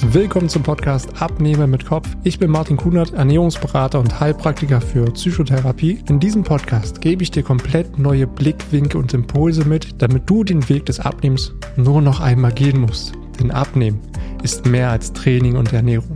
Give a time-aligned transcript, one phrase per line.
[0.00, 2.08] Willkommen zum Podcast Abnehmer mit Kopf.
[2.22, 5.98] Ich bin Martin Kunert, Ernährungsberater und Heilpraktiker für Psychotherapie.
[6.08, 10.68] In diesem Podcast gebe ich dir komplett neue Blickwinkel und Impulse mit, damit du den
[10.68, 13.12] Weg des Abnehmens nur noch einmal gehen musst.
[13.40, 14.00] Denn Abnehmen
[14.44, 16.14] ist mehr als Training und Ernährung.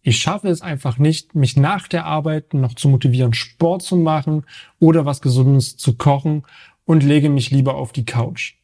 [0.00, 4.46] Ich schaffe es einfach nicht, mich nach der Arbeit noch zu motivieren, Sport zu machen
[4.78, 6.44] oder was Gesundes zu kochen
[6.84, 8.57] und lege mich lieber auf die Couch.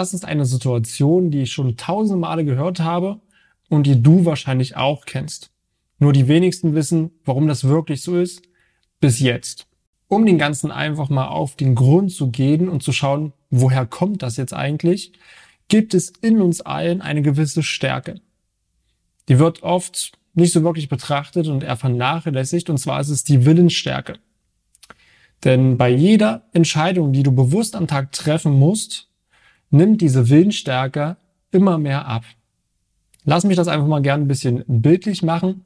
[0.00, 3.20] Das ist eine Situation, die ich schon tausende Male gehört habe
[3.68, 5.50] und die du wahrscheinlich auch kennst.
[5.98, 8.40] Nur die wenigsten wissen, warum das wirklich so ist,
[8.98, 9.66] bis jetzt.
[10.08, 14.22] Um den Ganzen einfach mal auf den Grund zu gehen und zu schauen, woher kommt
[14.22, 15.12] das jetzt eigentlich,
[15.68, 18.22] gibt es in uns allen eine gewisse Stärke.
[19.28, 23.44] Die wird oft nicht so wirklich betrachtet und eher vernachlässigt, und zwar ist es die
[23.44, 24.14] Willensstärke.
[25.44, 29.09] Denn bei jeder Entscheidung, die du bewusst am Tag treffen musst,
[29.70, 31.16] nimmt diese Willensstärke
[31.50, 32.24] immer mehr ab.
[33.24, 35.64] Lass mich das einfach mal gerne ein bisschen bildlich machen.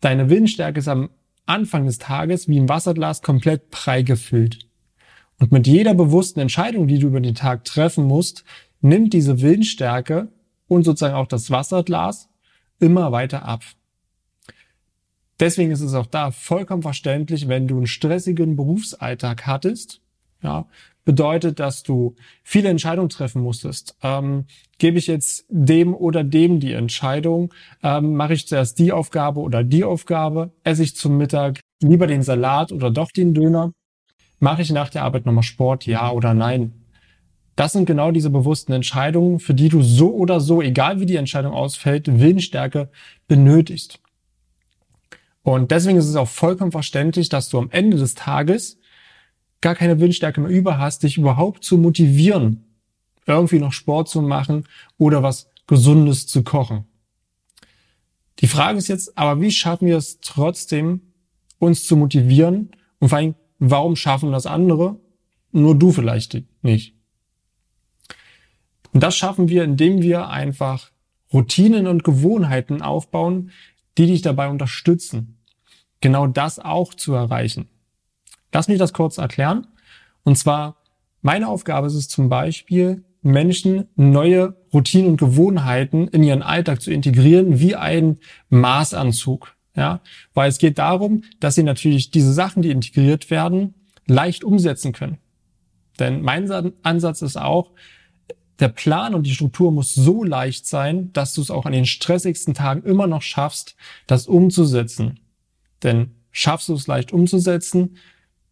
[0.00, 1.10] Deine Willensstärke ist am
[1.46, 4.66] Anfang des Tages wie ein Wasserglas komplett prall gefüllt.
[5.38, 8.44] Und mit jeder bewussten Entscheidung, die du über den Tag treffen musst,
[8.80, 10.28] nimmt diese Willensstärke
[10.68, 12.28] und sozusagen auch das Wasserglas
[12.78, 13.62] immer weiter ab.
[15.40, 20.00] Deswegen ist es auch da vollkommen verständlich, wenn du einen stressigen Berufsalltag hattest,
[20.42, 20.66] ja,
[21.04, 23.96] bedeutet, dass du viele Entscheidungen treffen musstest.
[24.02, 24.46] Ähm,
[24.78, 27.52] gebe ich jetzt dem oder dem die Entscheidung?
[27.82, 30.52] Ähm, mache ich zuerst die Aufgabe oder die Aufgabe?
[30.64, 33.72] Esse ich zum Mittag lieber den Salat oder doch den Döner?
[34.38, 35.86] Mache ich nach der Arbeit nochmal Sport?
[35.86, 36.72] Ja oder nein?
[37.54, 41.16] Das sind genau diese bewussten Entscheidungen, für die du so oder so, egal wie die
[41.16, 42.90] Entscheidung ausfällt, Willensstärke
[43.28, 44.00] benötigst.
[45.42, 48.78] Und deswegen ist es auch vollkommen verständlich, dass du am Ende des Tages
[49.62, 52.64] gar keine Willensstärke mehr über hast, dich überhaupt zu motivieren,
[53.26, 54.68] irgendwie noch Sport zu machen
[54.98, 56.84] oder was Gesundes zu kochen.
[58.40, 61.00] Die Frage ist jetzt, aber wie schaffen wir es trotzdem,
[61.58, 65.00] uns zu motivieren und vor allem, warum schaffen das andere?
[65.52, 66.94] Nur du vielleicht nicht.
[68.92, 70.90] Und das schaffen wir, indem wir einfach
[71.32, 73.52] Routinen und Gewohnheiten aufbauen,
[73.96, 75.38] die dich dabei unterstützen,
[76.00, 77.68] genau das auch zu erreichen.
[78.52, 79.66] Lass mich das kurz erklären.
[80.24, 80.76] Und zwar,
[81.20, 86.90] meine Aufgabe ist es zum Beispiel, Menschen neue Routinen und Gewohnheiten in ihren Alltag zu
[86.90, 88.18] integrieren, wie ein
[88.50, 89.54] Maßanzug.
[89.74, 90.02] Ja,
[90.34, 93.74] weil es geht darum, dass sie natürlich diese Sachen, die integriert werden,
[94.06, 95.16] leicht umsetzen können.
[95.98, 96.50] Denn mein
[96.82, 97.70] Ansatz ist auch,
[98.58, 101.86] der Plan und die Struktur muss so leicht sein, dass du es auch an den
[101.86, 103.76] stressigsten Tagen immer noch schaffst,
[104.06, 105.20] das umzusetzen.
[105.82, 107.96] Denn schaffst du es leicht umzusetzen,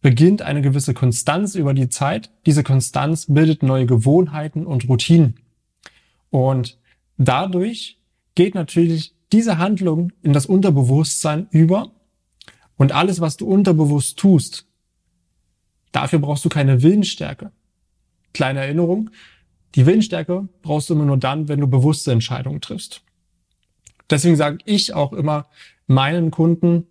[0.01, 2.31] beginnt eine gewisse Konstanz über die Zeit.
[2.45, 5.35] Diese Konstanz bildet neue Gewohnheiten und Routinen.
[6.29, 6.79] Und
[7.17, 7.99] dadurch
[8.35, 11.91] geht natürlich diese Handlung in das Unterbewusstsein über
[12.77, 14.65] und alles, was du unterbewusst tust,
[15.91, 17.51] dafür brauchst du keine Willensstärke.
[18.33, 19.11] Kleine Erinnerung,
[19.75, 23.03] die Willensstärke brauchst du immer nur dann, wenn du bewusste Entscheidungen triffst.
[24.09, 25.47] Deswegen sage ich auch immer
[25.87, 26.87] meinen Kunden,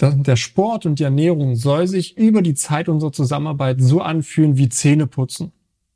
[0.00, 4.68] der Sport und die Ernährung soll sich über die Zeit unserer Zusammenarbeit so anfühlen wie
[4.68, 5.52] Zähneputzen.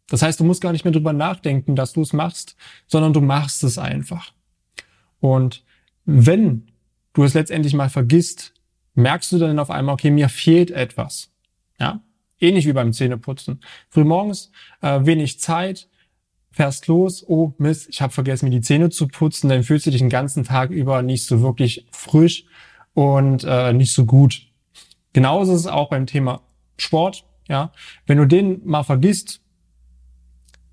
[0.08, 2.56] Das heißt, du musst gar nicht mehr drüber nachdenken, dass du es machst,
[2.86, 4.32] sondern du machst es einfach.
[5.20, 5.64] Und
[6.04, 6.70] wenn
[7.12, 8.54] du es letztendlich mal vergisst,
[8.94, 11.30] merkst du dann auf einmal, okay, mir fehlt etwas.
[11.78, 12.02] Ja,
[12.40, 13.60] ähnlich wie beim Zähneputzen.
[13.90, 14.50] Frühmorgens
[14.80, 15.88] äh, wenig Zeit,
[16.50, 19.90] fährst los, oh Mist, ich habe vergessen, mir die Zähne zu putzen, dann fühlst du
[19.90, 22.46] dich den ganzen Tag über nicht so wirklich frisch
[22.98, 24.42] und äh, nicht so gut.
[25.12, 26.40] Genauso ist es auch beim Thema
[26.78, 27.24] Sport.
[27.48, 27.70] Ja,
[28.06, 29.40] wenn du den mal vergisst,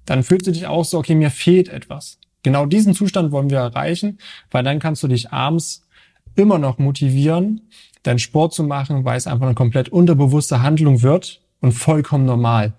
[0.05, 2.17] dann fühlst du dich auch so, okay, mir fehlt etwas.
[2.41, 4.17] Genau diesen Zustand wollen wir erreichen,
[4.49, 5.83] weil dann kannst du dich abends
[6.33, 7.61] immer noch motivieren,
[8.01, 12.73] deinen Sport zu machen, weil es einfach eine komplett unterbewusste Handlung wird und vollkommen normal.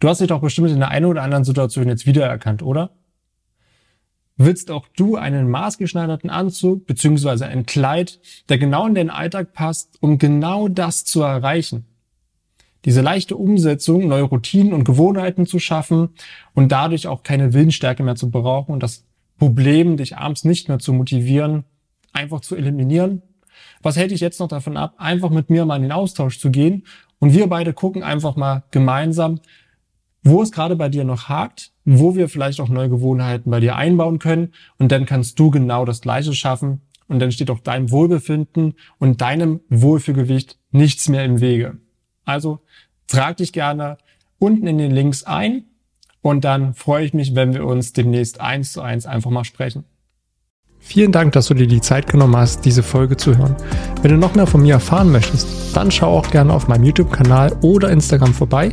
[0.00, 2.92] Du hast dich doch bestimmt in der einen oder anderen Situation jetzt wiedererkannt, oder?
[4.36, 9.98] Willst auch du einen maßgeschneiderten Anzug beziehungsweise ein Kleid, der genau in den Alltag passt,
[10.00, 11.86] um genau das zu erreichen.
[12.84, 16.10] Diese leichte Umsetzung, neue Routinen und Gewohnheiten zu schaffen
[16.54, 19.04] und dadurch auch keine Willensstärke mehr zu brauchen und das
[19.38, 21.64] Problem, dich abends nicht mehr zu motivieren,
[22.12, 23.22] einfach zu eliminieren.
[23.82, 26.50] Was hält dich jetzt noch davon ab, einfach mit mir mal in den Austausch zu
[26.50, 26.84] gehen
[27.18, 29.40] und wir beide gucken einfach mal gemeinsam,
[30.22, 33.76] wo es gerade bei dir noch hakt, wo wir vielleicht auch neue Gewohnheiten bei dir
[33.76, 37.90] einbauen können und dann kannst du genau das Gleiche schaffen und dann steht auch deinem
[37.90, 41.78] Wohlbefinden und deinem Wohlfühlgewicht nichts mehr im Wege.
[42.24, 42.60] Also
[43.06, 43.98] trag dich gerne
[44.38, 45.64] unten in den Links ein
[46.24, 49.84] Und dann freue ich mich, wenn wir uns demnächst eins zu eins einfach mal sprechen.
[50.78, 53.56] Vielen Dank, dass du dir die Zeit genommen hast, diese Folge zu hören.
[54.02, 57.56] Wenn du noch mehr von mir erfahren möchtest, dann schau auch gerne auf meinem YouTube-Kanal
[57.62, 58.72] oder Instagram vorbei.